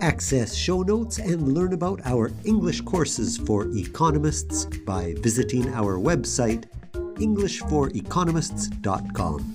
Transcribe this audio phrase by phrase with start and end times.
[0.00, 6.66] Access show notes and learn about our English courses for economists by visiting our website,
[6.92, 9.54] EnglishForEconomists.com.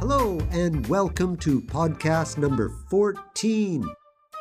[0.00, 3.86] Hello, and welcome to podcast number 14.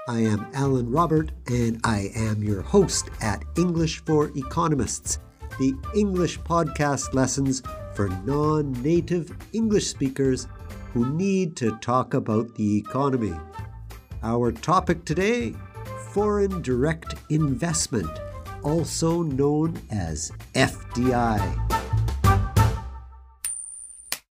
[0.09, 5.19] I am Alan Robert, and I am your host at English for Economists,
[5.59, 7.61] the English podcast lessons
[7.93, 10.47] for non native English speakers
[10.93, 13.33] who need to talk about the economy.
[14.21, 15.53] Our topic today
[16.13, 18.09] foreign direct investment,
[18.63, 21.41] also known as FDI.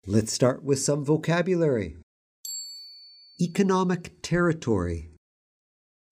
[0.06, 1.96] Let's start with some vocabulary.
[3.42, 5.12] Economic territory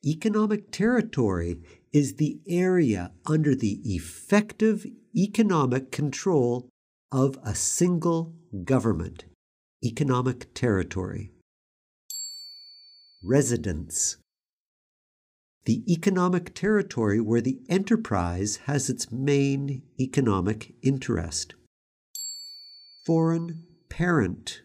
[0.07, 1.59] Economic territory
[1.91, 6.69] is the area under the effective economic control
[7.11, 9.25] of a single government.
[9.83, 11.33] Economic territory.
[13.21, 14.15] Residence.
[15.65, 21.53] The economic territory where the enterprise has its main economic interest.
[23.05, 24.61] Foreign parent.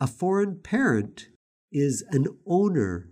[0.00, 1.28] A foreign parent
[1.70, 3.08] is an owner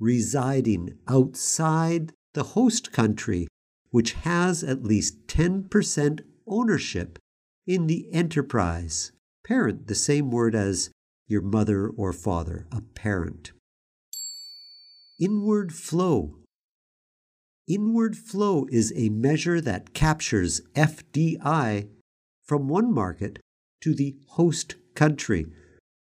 [0.00, 3.46] residing outside the host country,
[3.90, 7.18] which has at least 10% ownership
[7.66, 9.12] in the enterprise.
[9.46, 10.90] Parent, the same word as
[11.28, 13.52] your mother or father, a parent.
[15.20, 16.36] Inward flow.
[17.68, 21.88] Inward flow is a measure that captures FDI
[22.42, 23.38] from one market
[23.82, 25.46] to the host country.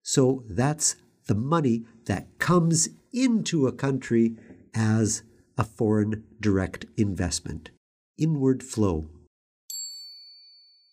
[0.03, 4.37] So that's the money that comes into a country
[4.75, 5.23] as
[5.57, 7.71] a foreign direct investment.
[8.17, 9.09] Inward flow.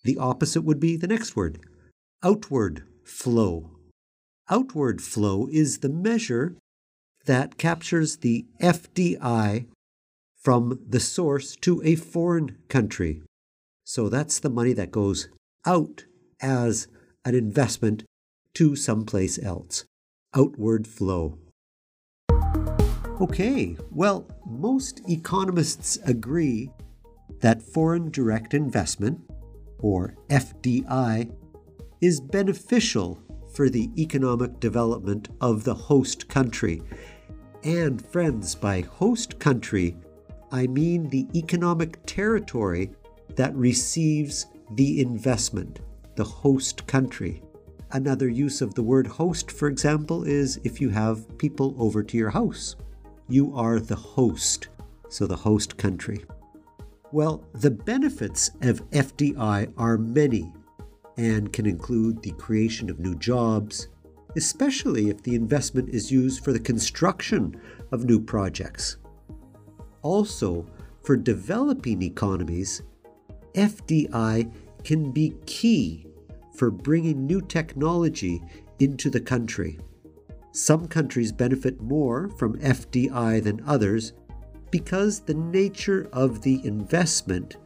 [0.04, 1.60] The opposite would be the next word
[2.24, 3.72] outward flow.
[4.50, 6.56] Outward flow is the measure
[7.26, 9.66] that captures the FDI
[10.36, 13.22] from the source to a foreign country.
[13.84, 15.30] So that's the money that goes
[15.66, 16.06] out
[16.42, 16.88] as
[17.24, 18.04] an investment
[18.56, 19.86] to someplace else.
[20.36, 21.40] Outward flow.
[23.22, 26.70] Okay, well, most economists agree
[27.40, 29.22] that foreign direct investment,
[29.80, 31.34] or FDI,
[32.02, 33.18] is beneficial
[33.54, 36.82] for the economic development of the host country.
[37.64, 39.96] And, friends, by host country,
[40.52, 42.92] I mean the economic territory
[43.38, 45.80] that receives the investment,
[46.18, 47.42] the host country.
[47.94, 52.18] Another use of the word host, for example, is if you have people over to
[52.18, 52.76] your house
[53.28, 54.68] you are the host,
[55.10, 56.24] so the host country.
[57.12, 60.52] Well, the benefits of FDI are many
[61.18, 63.88] and can include the creation of new jobs,
[64.36, 67.60] especially if the investment is used for the construction
[67.92, 68.98] of new projects.
[70.02, 70.66] Also,
[71.04, 72.84] for developing economies,
[73.54, 74.52] FDI
[74.84, 76.06] can be key
[76.54, 78.42] for bringing new technology
[78.80, 79.80] into the country.
[80.56, 84.14] Some countries benefit more from FDI than others
[84.72, 87.58] because the nature of the investment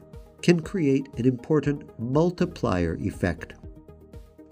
[0.42, 3.54] can create an important multiplier effect.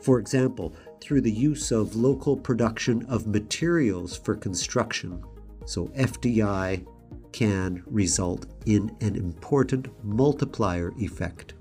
[0.03, 5.23] For example, through the use of local production of materials for construction.
[5.65, 6.85] So, FDI
[7.31, 11.55] can result in an important multiplier effect.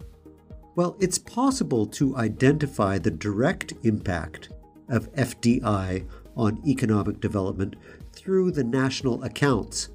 [0.75, 4.51] Well, it's possible to identify the direct impact
[4.91, 6.05] of FDI
[6.37, 7.77] on economic development
[8.13, 9.89] through the national accounts.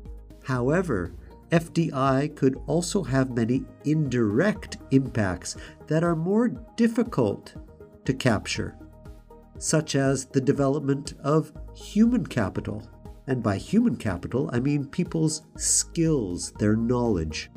[0.43, 1.13] However,
[1.51, 5.57] FDI could also have many indirect impacts
[5.87, 6.47] that are more
[6.77, 7.53] difficult
[8.05, 8.75] to capture,
[9.57, 12.87] such as the development of human capital.
[13.27, 17.51] And by human capital, I mean people's skills, their knowledge.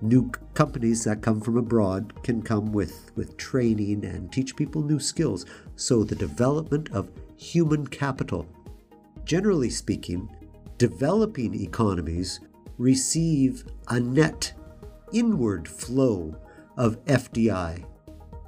[0.00, 4.98] New companies that come from abroad can come with, with training and teach people new
[4.98, 5.46] skills.
[5.76, 7.10] So the development of
[7.42, 8.46] human capital.
[9.24, 10.30] Generally speaking,
[10.78, 12.40] developing economies
[12.78, 14.52] receive a net
[15.12, 16.36] inward flow
[16.76, 17.84] of FDI,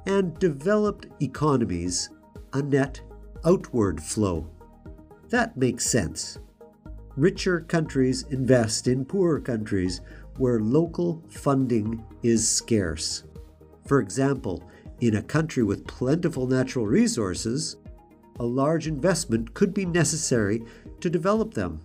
[0.07, 2.09] and developed economies
[2.53, 3.01] a net
[3.45, 4.49] outward flow.
[5.29, 6.37] That makes sense.
[7.15, 10.01] Richer countries invest in poorer countries
[10.37, 13.23] where local funding is scarce.
[13.85, 14.63] For example,
[15.01, 17.77] in a country with plentiful natural resources,
[18.39, 20.63] a large investment could be necessary
[20.99, 21.81] to develop them.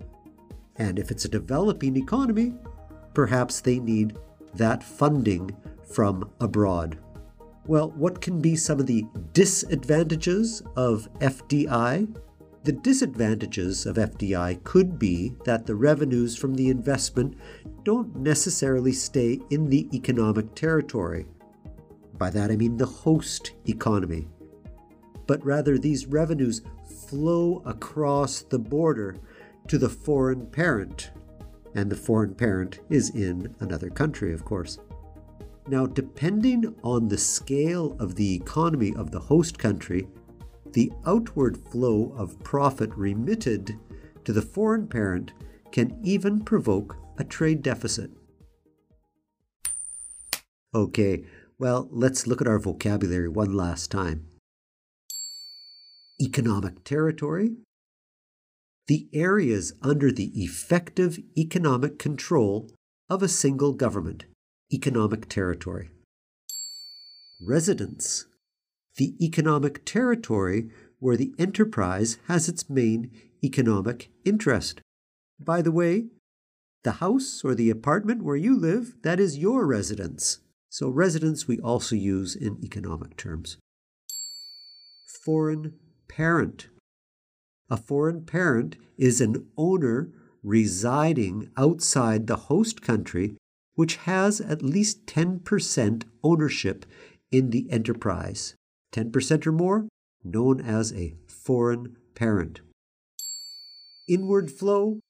[0.76, 2.55] And if it's a developing economy,
[3.14, 4.17] perhaps they need
[4.55, 5.55] that funding
[5.93, 6.99] from abroad.
[7.67, 12.17] Well, what can be some of the disadvantages of FDI?
[12.64, 17.37] The disadvantages of FDI could be that the revenues from the investment
[17.85, 21.26] don't necessarily stay in the economic territory.
[22.14, 24.29] By that I mean the host economy.
[25.31, 26.62] But rather, these revenues
[27.06, 29.15] flow across the border
[29.69, 31.12] to the foreign parent.
[31.77, 34.81] And the foreign parent is in another country, of course.
[35.69, 40.09] Now, depending on the scale of the economy of the host country,
[40.73, 43.79] the outward flow of profit remitted
[44.25, 45.33] to the foreign parent
[45.71, 48.11] can even provoke a trade deficit.
[50.75, 51.25] Okay,
[51.56, 54.26] well, let's look at our vocabulary one last time.
[56.21, 57.57] Economic territory,
[58.89, 62.69] the areas under the effective economic control
[63.09, 64.25] of a single government,
[64.73, 65.91] economic territory.
[67.41, 68.27] Residence,
[68.97, 73.11] the economic territory where the enterprise has its main
[73.43, 74.81] economic interest.
[75.39, 76.09] By the way,
[76.83, 80.41] the house or the apartment where you live, that is your residence.
[80.69, 83.57] So, residence we also use in economic terms.
[85.25, 85.75] Foreign
[86.11, 86.69] parent.
[87.71, 90.11] A foreign parent is an owner
[90.43, 93.37] residing outside the host country
[93.81, 96.85] which has at least 10% ownership
[97.31, 98.55] in the enterprise.
[98.93, 99.89] 10% or more,
[100.23, 102.61] known as a foreign parent.
[104.07, 105.01] Inward flow,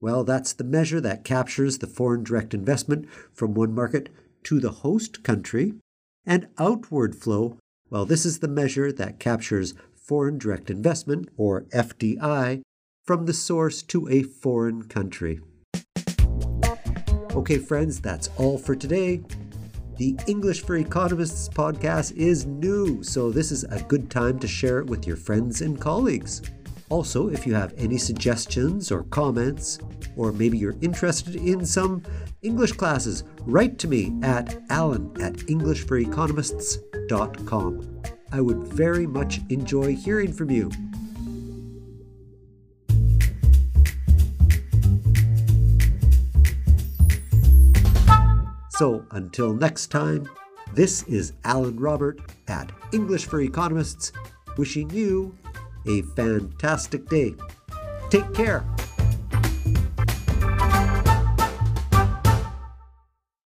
[0.00, 4.10] well, that's the measure that captures the foreign direct investment from one market
[4.42, 5.72] to the host country.
[6.26, 7.56] And outward flow,
[7.88, 9.74] well, this is the measure that captures
[10.06, 12.62] foreign direct investment, or FDI,
[13.04, 15.40] from the source to a foreign country.
[17.32, 19.22] Okay, friends, that's all for today.
[19.96, 24.78] The English for Economists podcast is new, so this is a good time to share
[24.80, 26.42] it with your friends and colleagues.
[26.88, 29.78] Also, if you have any suggestions or comments,
[30.16, 32.02] or maybe you're interested in some
[32.42, 38.15] English classes, write to me at alan at englishforeconomists.com.
[38.36, 40.70] I would very much enjoy hearing from you.
[48.72, 50.28] So until next time,
[50.74, 54.12] this is Alan Robert at English for Economists
[54.58, 55.34] wishing you
[55.86, 57.36] a fantastic day.
[58.10, 58.66] Take care.